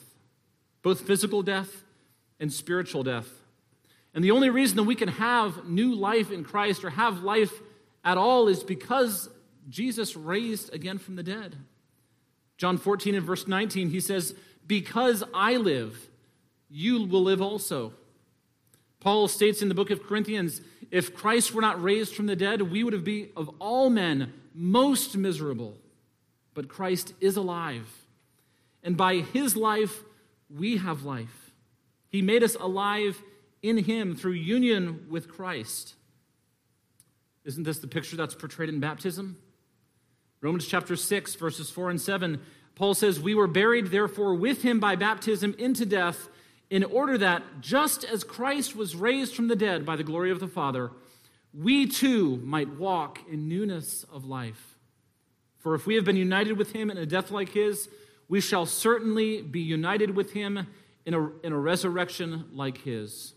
[0.82, 1.84] both physical death
[2.40, 3.41] and spiritual death.
[4.14, 7.54] And the only reason that we can have new life in Christ or have life
[8.04, 9.30] at all is because
[9.70, 11.56] Jesus raised again from the dead.
[12.58, 14.36] John 14 and verse 19, he says,
[14.68, 16.10] Because I live,
[16.70, 17.94] you will live also.
[19.00, 22.62] Paul states in the book of Corinthians, if Christ were not raised from the dead,
[22.62, 25.78] we would have been of all men most miserable.
[26.54, 27.88] But Christ is alive.
[28.84, 30.04] And by his life,
[30.50, 31.52] we have life.
[32.10, 33.22] He made us alive
[33.62, 35.96] in him through union with Christ.
[37.44, 39.38] Isn't this the picture that's portrayed in baptism?
[40.42, 42.42] Romans chapter 6, verses 4 and 7,
[42.76, 46.30] Paul says, We were buried, therefore, with him by baptism into death,
[46.70, 50.40] in order that, just as Christ was raised from the dead by the glory of
[50.40, 50.92] the Father,
[51.54, 54.78] we too might walk in newness of life.
[55.58, 57.90] For if we have been united with him in a death like his,
[58.28, 60.66] we shall certainly be united with him
[61.06, 63.34] in a, in a resurrection like his.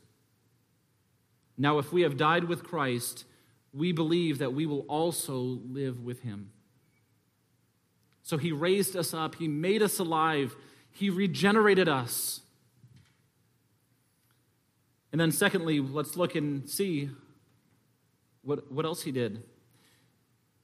[1.56, 3.24] Now, if we have died with Christ,
[3.72, 6.50] we believe that we will also live with him.
[8.22, 10.56] So he raised us up, he made us alive,
[10.90, 12.40] he regenerated us.
[15.12, 17.10] And then, secondly, let's look and see
[18.42, 19.42] what, what else he did.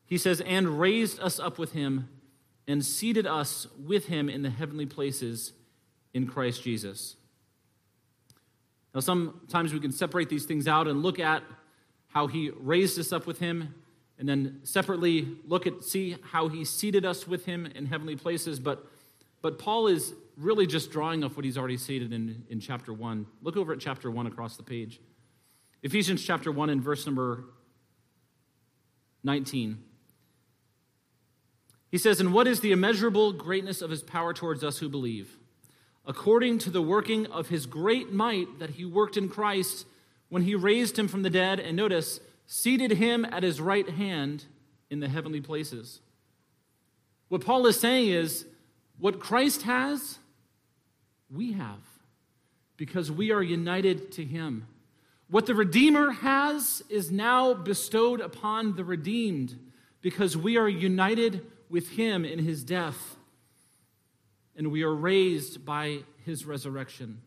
[0.07, 2.09] He says, and raised us up with him
[2.67, 5.53] and seated us with him in the heavenly places
[6.13, 7.17] in Christ Jesus.
[8.95, 11.43] Now, sometimes we can separate these things out and look at
[12.09, 13.75] how he raised us up with him,
[14.19, 18.59] and then separately look at see how he seated us with him in heavenly places.
[18.59, 18.85] But,
[19.43, 23.27] but Paul is really just drawing off what he's already stated in, in chapter 1.
[23.43, 25.01] Look over at chapter 1 across the page.
[25.83, 27.45] Ephesians chapter 1 and verse number
[29.23, 29.79] 19.
[31.91, 35.37] He says, And what is the immeasurable greatness of his power towards us who believe?
[36.11, 39.87] According to the working of his great might that he worked in Christ
[40.29, 42.19] when he raised him from the dead, and notice,
[42.49, 44.45] seated him at his right hand
[44.91, 46.01] in the heavenly places.
[47.29, 48.45] What Paul is saying is,
[48.99, 50.19] what Christ has,
[51.33, 51.79] we have,
[52.77, 54.67] because we are united to him.
[55.29, 59.57] What the Redeemer has is now bestowed upon the redeemed,
[60.03, 63.15] because we are united with him in his death
[64.61, 67.23] and we are raised by his resurrection.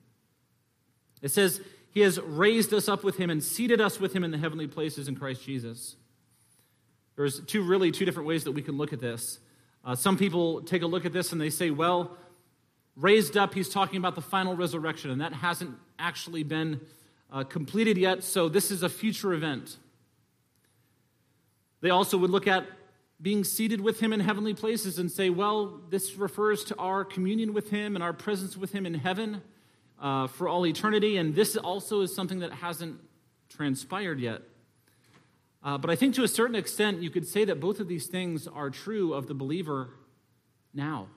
[1.19, 4.29] It says, He has raised us up with him and seated us with him in
[4.29, 5.95] the heavenly places in Christ Jesus.
[7.15, 9.39] There's two really two different ways that we can look at this.
[9.83, 12.15] Uh, some people take a look at this and they say, well,
[12.95, 16.81] raised up, he's talking about the final resurrection, and that hasn't actually been
[17.31, 19.77] uh, completed yet, so this is a future event.
[21.81, 22.67] They also would look at
[23.23, 27.53] being seated with him in heavenly places and say, well, this refers to our communion
[27.53, 29.41] with him and our presence with him in heaven
[30.01, 31.15] uh, for all eternity.
[31.15, 32.99] And this also is something that hasn't
[33.47, 34.41] transpired yet.
[35.63, 38.07] Uh, but I think to a certain extent, you could say that both of these
[38.07, 39.91] things are true of the believer
[40.73, 41.07] now.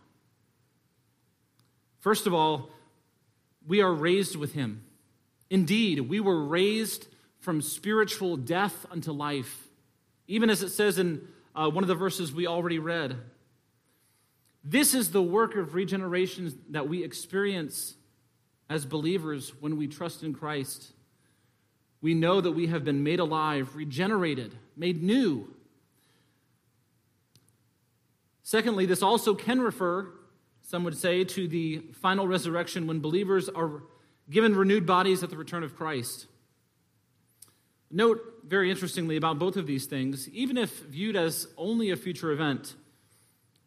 [1.99, 2.71] First of all,
[3.67, 4.85] we are raised with him.
[5.51, 7.09] Indeed, we were raised
[7.41, 9.67] from spiritual death unto life.
[10.29, 13.17] Even as it says in uh, one of the verses we already read.
[14.63, 17.95] This is the work of regeneration that we experience
[18.69, 20.93] as believers when we trust in Christ.
[22.01, 25.49] We know that we have been made alive, regenerated, made new.
[28.43, 30.09] Secondly, this also can refer,
[30.63, 33.83] some would say, to the final resurrection when believers are
[34.31, 36.27] given renewed bodies at the return of Christ.
[37.97, 42.31] Note, very interestingly, about both of these things, even if viewed as only a future
[42.31, 42.75] event,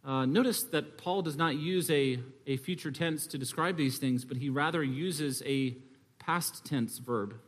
[0.05, 4.25] uh, notice that Paul does not use a, a future tense to describe these things,
[4.25, 5.75] but he rather uses a
[6.19, 7.39] past tense verb.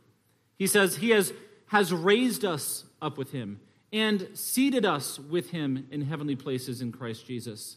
[0.58, 1.32] He says, He has,
[1.68, 3.60] has raised us up with him
[3.92, 7.76] and seated us with him in heavenly places in Christ Jesus.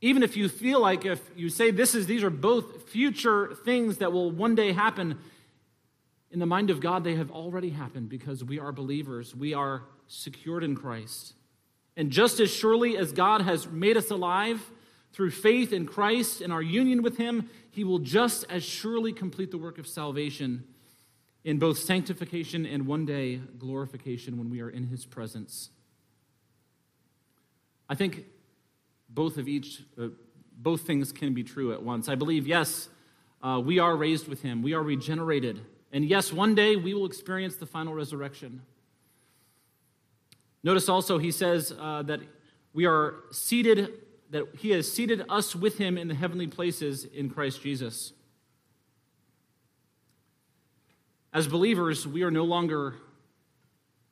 [0.00, 3.98] Even if you feel like if you say this is these are both future things
[3.98, 5.20] that will one day happen,
[6.32, 9.36] in the mind of God, they have already happened because we are believers.
[9.36, 11.34] We are secured in Christ.
[11.94, 14.70] And just as surely as God has made us alive
[15.12, 19.50] through faith in Christ and our union with Him, He will just as surely complete
[19.50, 20.64] the work of salvation
[21.44, 25.68] in both sanctification and one day glorification when we are in His presence.
[27.90, 28.24] I think
[29.10, 30.06] both of each, uh,
[30.56, 32.08] both things can be true at once.
[32.08, 32.88] I believe, yes,
[33.42, 35.60] uh, we are raised with Him, we are regenerated
[35.92, 38.62] and yes, one day we will experience the final resurrection.
[40.64, 42.20] Notice also, he says uh, that
[42.72, 43.92] we are seated,
[44.30, 48.12] that he has seated us with him in the heavenly places in Christ Jesus.
[51.34, 52.94] As believers, we are no longer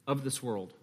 [0.06, 0.74] of this world.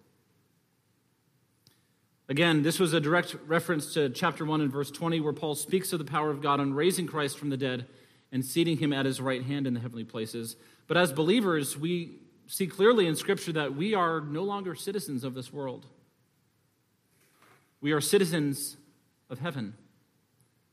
[2.28, 5.92] Again, this was a direct reference to chapter 1 and verse 20, where Paul speaks
[5.92, 7.86] of the power of God on raising Christ from the dead
[8.30, 10.56] and seating him at his right hand in the heavenly places.
[10.86, 12.16] But as believers, we
[12.46, 15.86] see clearly in Scripture that we are no longer citizens of this world.
[17.80, 18.76] We are citizens
[19.30, 19.74] of heaven.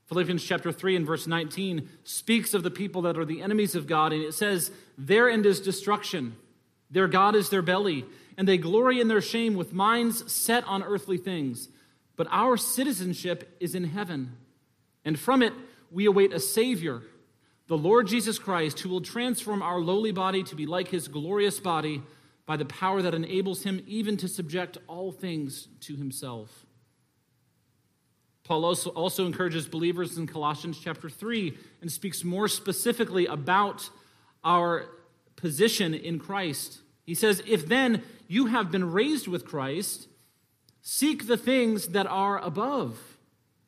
[0.08, 3.88] Philippians chapter 3 and verse 19 speaks of the people that are the enemies of
[3.88, 6.36] God, and it says, Their end is destruction,
[6.92, 8.06] their God is their belly,
[8.38, 11.70] and they glory in their shame with minds set on earthly things.
[12.16, 14.38] But our citizenship is in heaven,
[15.04, 15.54] and from it
[15.92, 17.02] we await a Savior,
[17.68, 21.60] the Lord Jesus Christ, who will transform our lowly body to be like his glorious
[21.60, 22.02] body
[22.46, 26.66] by the power that enables him even to subject all things to himself.
[28.44, 33.90] Paul also, also encourages believers in Colossians chapter 3 and speaks more specifically about
[34.44, 34.86] our
[35.36, 36.80] position in Christ.
[37.06, 40.08] He says, If then you have been raised with Christ,
[40.84, 43.15] seek the things that are above,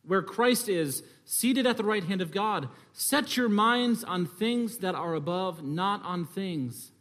[0.08, 2.70] where Christ is, seated at the right hand of God.
[2.94, 6.92] Set your minds on things that are above, not on things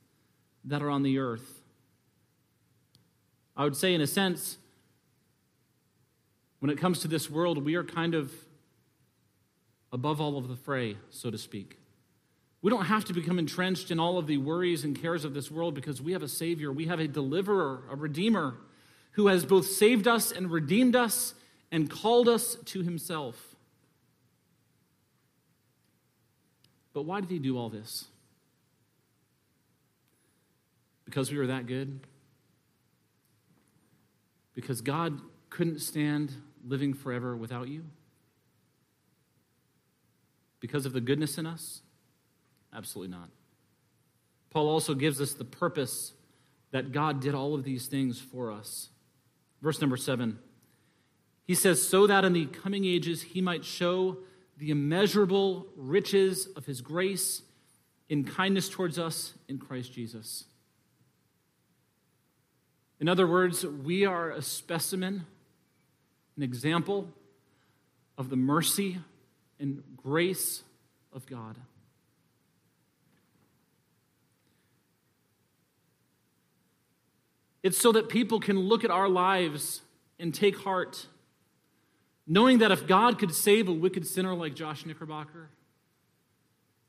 [0.64, 1.62] that are on the earth.
[3.56, 4.58] I would say, in a sense,
[6.58, 8.32] when it comes to this world, we are kind of
[9.92, 11.78] above all of the fray, so to speak.
[12.60, 15.50] We don't have to become entrenched in all of the worries and cares of this
[15.50, 18.56] world because we have a Savior, we have a deliverer, a Redeemer
[19.12, 21.34] who has both saved us and redeemed us
[21.70, 23.56] and called us to Himself.
[26.92, 28.06] But why did He do all this?
[31.04, 32.00] Because we were that good?
[34.54, 36.32] Because God couldn't stand
[36.66, 37.84] living forever without you?
[40.60, 41.82] Because of the goodness in us?
[42.74, 43.28] Absolutely not.
[44.50, 46.12] Paul also gives us the purpose
[46.70, 48.88] that God did all of these things for us.
[49.62, 50.38] Verse number seven.
[51.46, 54.18] He says, So that in the coming ages he might show
[54.58, 57.42] the immeasurable riches of his grace
[58.08, 60.44] in kindness towards us in Christ Jesus.
[63.00, 65.26] In other words, we are a specimen
[66.36, 67.08] an example
[68.18, 68.98] of the mercy
[69.58, 70.62] and grace
[71.12, 71.56] of God.
[77.62, 79.80] It's so that people can look at our lives
[80.20, 81.06] and take heart,
[82.26, 85.50] knowing that if God could save a wicked sinner like Josh Knickerbocker,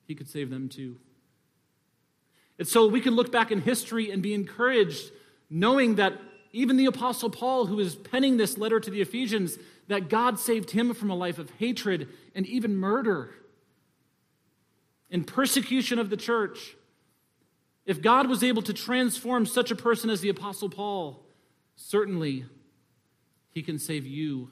[0.08, 0.98] he could save them too.
[2.58, 5.12] It's so we can look back in history and be encouraged,
[5.50, 6.14] knowing that
[6.52, 10.72] even the Apostle Paul, who is penning this letter to the Ephesians, that God saved
[10.72, 13.36] him from a life of hatred and even murder
[15.12, 16.76] and persecution of the church.
[17.86, 21.24] If God was able to transform such a person as the Apostle Paul,
[21.76, 22.46] certainly
[23.52, 24.50] he can save you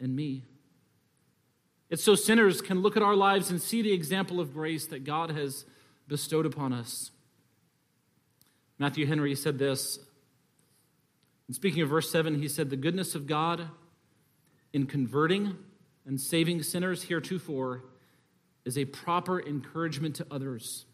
[0.00, 0.44] and me.
[1.88, 5.04] It's so sinners can look at our lives and see the example of grace that
[5.04, 5.64] God has
[6.08, 7.10] bestowed upon us.
[8.78, 9.98] Matthew Henry said this
[11.46, 13.68] and speaking of verse 7, he said, The goodness of God
[14.72, 15.56] in converting
[16.04, 17.84] and saving sinners heretofore
[18.64, 20.86] is a proper encouragement to others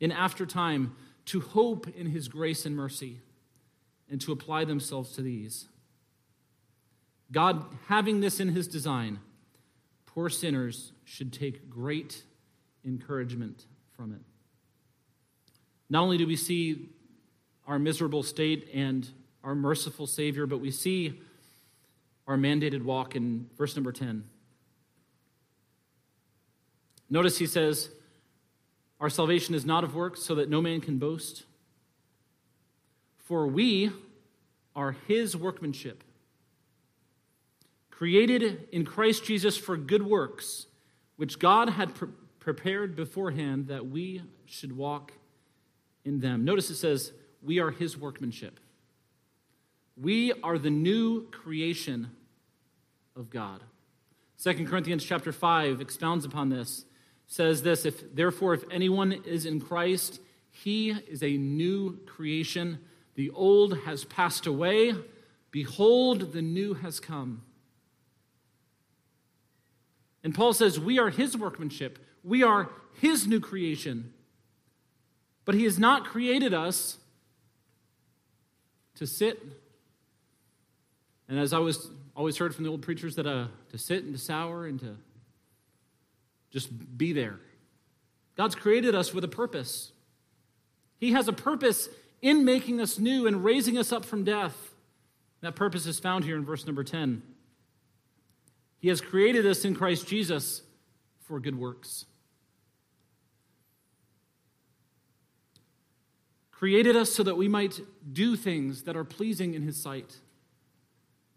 [0.00, 0.94] in after time
[1.26, 3.20] to hope in his grace and mercy
[4.10, 5.68] and to apply themselves to these.
[7.32, 9.20] God, having this in his design,
[10.06, 12.22] poor sinners should take great
[12.84, 14.20] encouragement from it.
[15.88, 16.88] Not only do we see
[17.66, 19.08] our miserable state and
[19.44, 21.20] our merciful Savior, but we see
[22.26, 24.24] our mandated walk in verse number 10.
[27.08, 27.90] Notice he says,
[29.00, 31.44] Our salvation is not of works, so that no man can boast.
[33.18, 33.90] For we
[34.76, 36.04] are his workmanship,
[38.00, 40.64] created in Christ Jesus for good works,
[41.16, 45.12] which God had pre- prepared beforehand that we should walk
[46.02, 46.42] in them.
[46.42, 48.58] Notice it says, We are his workmanship.
[49.98, 52.10] We are the new creation
[53.14, 53.62] of God.
[54.42, 56.86] 2 Corinthians chapter 5 expounds upon this.
[57.26, 60.20] Says this, if therefore if anyone is in Christ,
[60.50, 62.78] he is a new creation.
[63.14, 64.94] The old has passed away,
[65.50, 67.42] behold the new has come.
[70.22, 71.98] And Paul says, We are his workmanship.
[72.22, 72.68] We are
[73.00, 74.12] his new creation.
[75.44, 76.98] But he has not created us
[78.96, 79.42] to sit
[81.30, 84.12] and as I was always heard from the old preachers, that uh, to sit and
[84.12, 84.96] to sour and to
[86.50, 87.38] just be there.
[88.36, 89.92] God's created us with a purpose.
[90.98, 91.88] He has a purpose
[92.20, 94.56] in making us new and raising us up from death.
[95.40, 97.22] That purpose is found here in verse number 10.
[98.80, 100.62] He has created us in Christ Jesus
[101.20, 102.06] for good works.
[106.50, 107.80] Created us so that we might
[108.12, 110.18] do things that are pleasing in His sight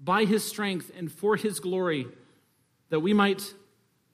[0.04, 2.08] by his strength and for his glory,
[2.90, 3.54] that we might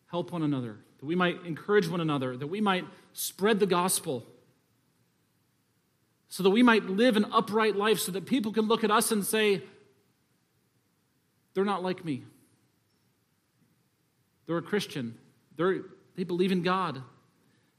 [0.07, 4.25] help one another, that we might encourage one another, that we might spread the gospel,
[6.27, 9.11] so that we might live an upright life, so that people can look at us
[9.11, 9.63] and say,
[11.55, 12.23] they're not like me.
[14.50, 15.16] They're a Christian.
[15.58, 15.82] They're,
[16.16, 17.04] they believe in God.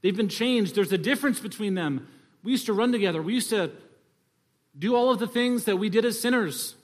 [0.03, 0.77] They've been changed.
[0.77, 2.07] There's a difference between them.
[2.45, 3.21] We used to run together.
[3.21, 3.73] We used to
[4.79, 6.77] do all of the things that we did as sinners,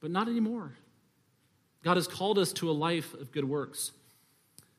[0.00, 0.74] but not anymore.
[1.82, 3.90] God has called us to a life of good works.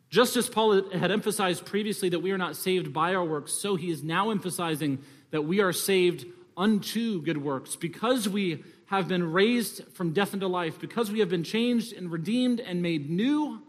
[0.09, 3.76] Just as Paul had emphasized previously that we are not saved by our works, so
[3.76, 4.99] he is now emphasizing
[5.32, 7.76] that we are saved unto good works.
[7.76, 12.09] Because we have been raised from death into life, because we have been changed and
[12.09, 13.61] redeemed and made new,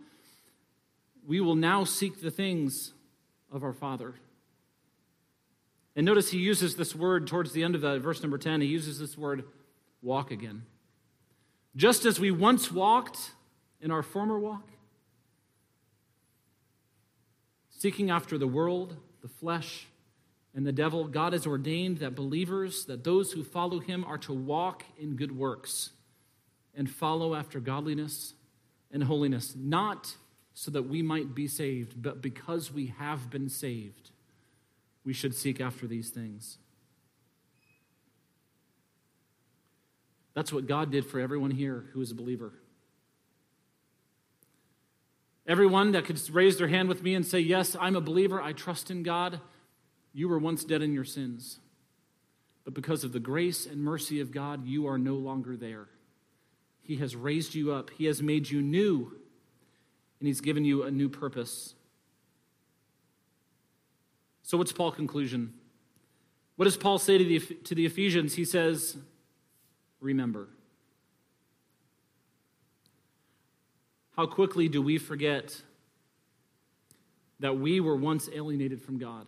[1.27, 2.93] we will now seek the things
[3.51, 4.15] of our Father.
[5.97, 8.61] And notice he uses this word towards the end of the verse number 10.
[8.61, 9.45] He uses this word,
[10.03, 10.63] walk again.
[11.75, 13.33] Just as we once walked
[13.81, 14.69] in our former walk,
[17.71, 19.87] seeking after the world, the flesh,
[20.55, 24.33] and the devil, God has ordained that believers, that those who follow him, are to
[24.33, 25.91] walk in good works
[26.75, 28.35] and follow after godliness
[28.91, 30.17] and holiness, not
[30.59, 34.11] so that we might be saved, but because we have been saved
[35.07, 36.59] we should seek after these things.
[40.35, 42.53] That's what God did for everyone here who is a believer.
[45.47, 48.53] Everyone that could raise their hand with me and say, Yes, I'm a believer, I
[48.53, 49.41] trust in God,
[50.13, 51.61] you were once dead in your sins.
[52.65, 55.87] But because of the grace and mercy of God, you are no longer there.
[56.83, 59.13] He has raised you up, He has made you new,
[60.21, 61.75] and He's given you a new purpose.
[64.43, 65.55] So, what's Paul's conclusion?
[66.57, 68.35] What does Paul say to the, to the Ephesians?
[68.35, 68.97] He says,
[70.01, 70.49] Remember.
[74.17, 75.61] How quickly do we forget
[77.41, 79.27] that we were once alienated from God?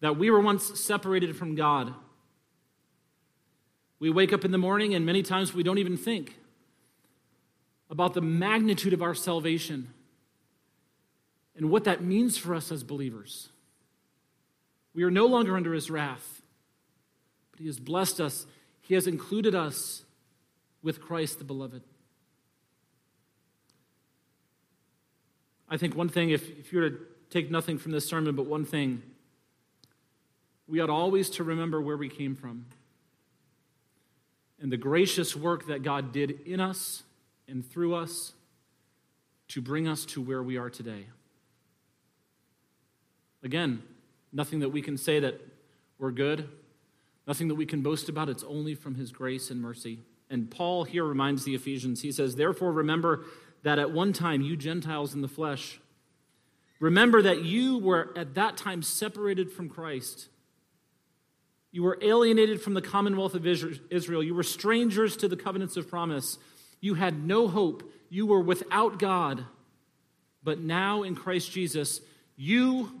[0.00, 1.94] That we were once separated from God?
[4.00, 6.39] We wake up in the morning, and many times we don't even think
[7.90, 9.92] about the magnitude of our salvation
[11.56, 13.48] and what that means for us as believers.
[14.94, 16.42] We are no longer under his wrath,
[17.50, 18.46] but he has blessed us.
[18.80, 20.04] He has included us
[20.82, 21.82] with Christ the beloved.
[25.68, 28.46] I think one thing, if, if you were to take nothing from this sermon but
[28.46, 29.02] one thing,
[30.66, 32.66] we ought always to remember where we came from
[34.60, 37.02] and the gracious work that God did in us
[37.50, 38.32] and through us
[39.48, 41.06] to bring us to where we are today.
[43.42, 43.82] Again,
[44.32, 45.40] nothing that we can say that
[45.98, 46.48] we're good,
[47.26, 48.28] nothing that we can boast about.
[48.28, 49.98] It's only from his grace and mercy.
[50.30, 53.24] And Paul here reminds the Ephesians, he says, Therefore, remember
[53.62, 55.80] that at one time you Gentiles in the flesh,
[56.78, 60.28] remember that you were at that time separated from Christ.
[61.72, 64.22] You were alienated from the commonwealth of Israel.
[64.22, 66.38] You were strangers to the covenants of promise.
[66.80, 67.92] You had no hope.
[68.08, 69.44] You were without God.
[70.42, 72.00] But now in Christ Jesus,
[72.36, 72.92] you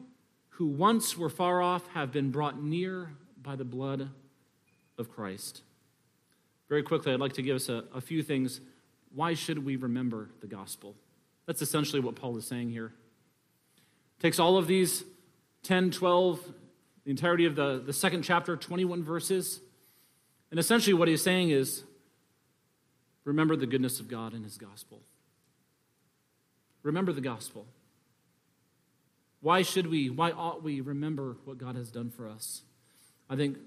[0.50, 3.10] who once were far off have been brought near
[3.42, 4.10] by the blood
[4.98, 5.62] of Christ.
[6.68, 8.60] Very quickly, I'd like to give us a, a few things.
[9.14, 10.94] Why should we remember the gospel?
[11.46, 12.92] That's essentially what Paul is saying here.
[14.20, 15.02] Takes all of these
[15.62, 16.40] 10, 12,
[17.04, 19.60] the entirety of the, the second chapter, 21 verses,
[20.50, 21.84] and essentially what he's saying is
[23.24, 25.00] remember the goodness of God and his gospel.
[26.82, 27.66] Remember the gospel.
[29.40, 32.62] Why should we, why ought we remember what God has done for us?
[33.28, 33.58] I think,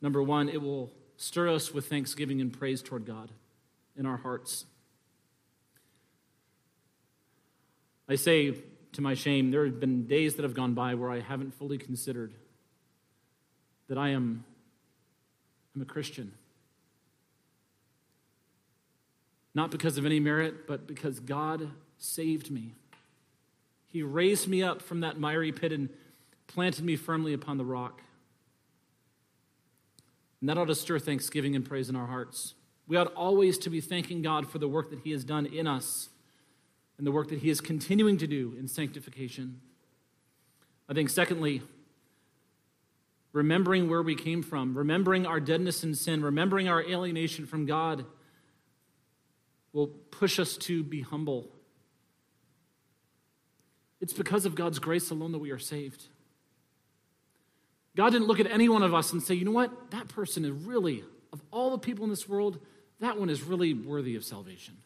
[0.00, 3.30] number one, it will stir us with thanksgiving and praise toward God
[3.96, 4.64] in our hearts.
[8.08, 8.54] I say
[8.92, 11.78] to my shame, there have been days that have gone by where I haven't fully
[11.78, 12.32] considered
[13.88, 14.44] that I am
[15.74, 16.32] I'm a Christian.
[19.54, 22.74] Not because of any merit, but because God saved me.
[23.86, 25.88] He raised me up from that miry pit and
[26.46, 28.02] planted me firmly upon the rock.
[30.40, 32.54] And that ought to stir thanksgiving and praise in our hearts.
[32.86, 35.66] We ought always to be thanking God for the work that He has done in
[35.66, 36.08] us
[36.96, 39.60] and the work that He is continuing to do in sanctification.
[40.88, 41.62] I think, secondly,
[43.32, 48.04] remembering where we came from, remembering our deadness in sin, remembering our alienation from God
[49.78, 51.50] will push us to be humble
[54.00, 56.04] it's because of God's grace alone that we are saved.
[57.96, 59.90] God didn't look at any one of us and say, you know what?
[59.90, 61.02] That person is really,
[61.32, 62.60] of all the people in this world,
[63.00, 64.76] that one is really worthy of salvation.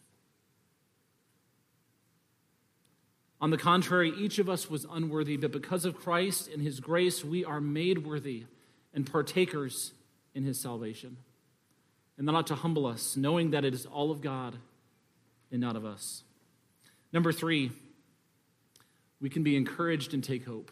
[3.39, 7.23] On the contrary, each of us was unworthy, but because of Christ and his grace,
[7.23, 8.45] we are made worthy
[8.93, 9.91] and partakers
[10.33, 11.17] in his salvation.
[12.17, 14.57] And that ought to humble us, knowing that it is all of God
[15.53, 16.23] and not of us.
[17.13, 17.71] Number three,
[19.21, 20.71] we can be encouraged and take hope.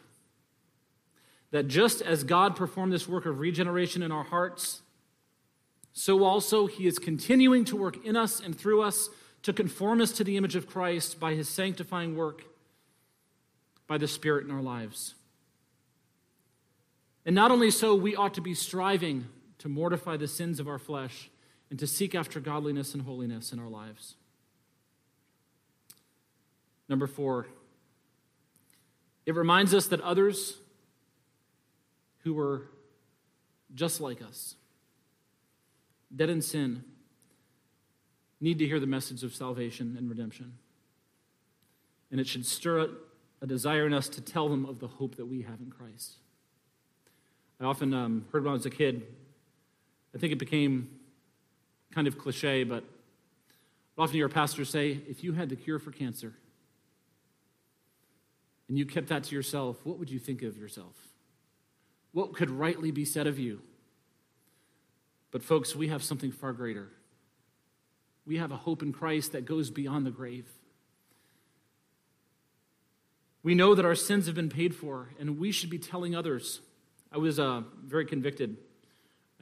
[1.51, 4.81] That just as God performed this work of regeneration in our hearts,
[5.93, 9.09] so also he is continuing to work in us and through us
[9.43, 12.43] to conform us to the image of Christ by his sanctifying work
[13.87, 15.15] by the Spirit in our lives.
[17.25, 19.27] And not only so, we ought to be striving
[19.59, 21.29] to mortify the sins of our flesh
[21.69, 24.15] and to seek after godliness and holiness in our lives.
[26.91, 27.47] Number four,
[29.25, 30.57] it reminds us that others
[32.25, 32.63] who were
[33.73, 34.55] just like us,
[36.13, 36.83] dead in sin,
[38.41, 40.57] need to hear the message of salvation and redemption.
[42.11, 42.89] And it should stir up
[43.41, 46.15] a desire in us to tell them of the hope that we have in Christ.
[47.61, 49.03] I often um, heard when I was a kid,
[50.13, 50.89] I think it became
[51.93, 52.83] kind of cliche, but
[53.97, 56.33] often your pastors say, if you had the cure for cancer
[58.71, 60.95] and you kept that to yourself, what would you think of yourself?
[62.13, 63.61] What could rightly be said of you?
[65.29, 66.87] But, folks, we have something far greater.
[68.25, 70.47] We have a hope in Christ that goes beyond the grave.
[73.43, 76.61] We know that our sins have been paid for, and we should be telling others.
[77.11, 78.55] I was uh, very convicted.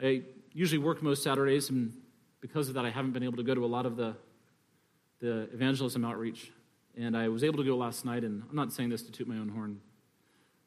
[0.02, 0.22] I
[0.52, 1.92] usually work most Saturdays, and
[2.40, 4.16] because of that, I haven't been able to go to a lot of the,
[5.20, 6.50] the evangelism outreach.
[6.96, 9.28] And I was able to go last night, and I'm not saying this to toot
[9.28, 9.80] my own horn,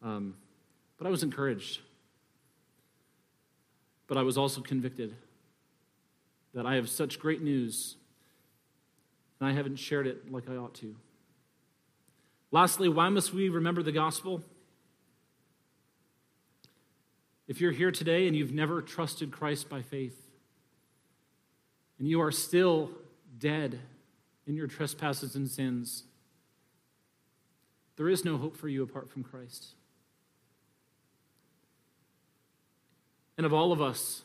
[0.01, 0.35] um,
[0.97, 1.81] but I was encouraged.
[4.07, 5.15] But I was also convicted
[6.53, 7.95] that I have such great news,
[9.39, 10.95] and I haven't shared it like I ought to.
[12.51, 14.43] Lastly, why must we remember the gospel?
[17.47, 20.29] If you're here today and you've never trusted Christ by faith,
[21.99, 22.91] and you are still
[23.37, 23.79] dead
[24.45, 26.03] in your trespasses and sins,
[27.95, 29.75] there is no hope for you apart from Christ.
[33.37, 34.23] And of all of us,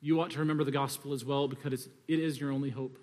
[0.00, 2.98] you ought to remember the gospel as well because it is your only hope.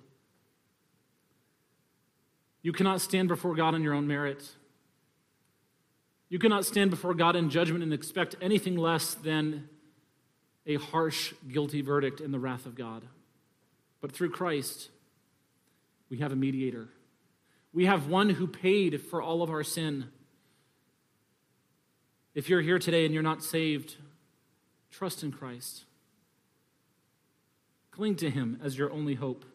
[2.61, 4.47] You cannot stand before God on your own merit.
[6.30, 9.67] You cannot stand before God in judgment and expect anything less than
[10.67, 13.03] a harsh, guilty verdict in the wrath of God.
[13.99, 14.89] But through Christ,
[16.09, 16.88] we have a mediator.
[17.74, 20.09] We have one who paid for all of our sin.
[22.34, 23.95] If you're here today and you're not saved,
[24.89, 25.86] trust in Christ.
[27.91, 29.45] Cling to him as your only hope,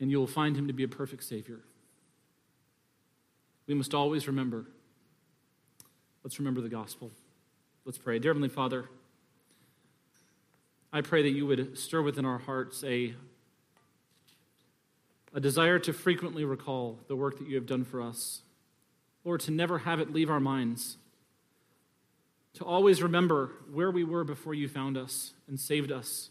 [0.00, 1.60] and you will find him to be a perfect Savior
[3.70, 4.66] we must always remember.
[6.24, 7.12] Let's remember the gospel.
[7.84, 8.18] Let's pray.
[8.18, 8.90] Dear Heavenly Father,
[10.92, 13.14] I pray that you would stir within our hearts a,
[15.32, 18.42] a desire to frequently recall the work that you have done for us.
[19.24, 20.96] Lord, to never have it leave our minds.
[22.54, 26.30] To always remember where we were before you found us and saved us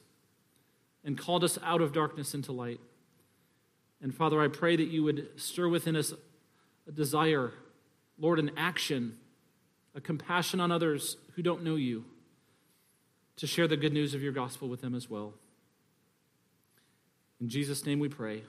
[1.03, 2.79] and called us out of darkness into light.
[4.01, 6.13] And Father, I pray that you would stir within us
[6.87, 7.53] a desire,
[8.17, 9.17] Lord, an action,
[9.95, 12.05] a compassion on others who don't know you,
[13.37, 15.33] to share the good news of your gospel with them as well.
[17.39, 18.43] In Jesus' name we pray.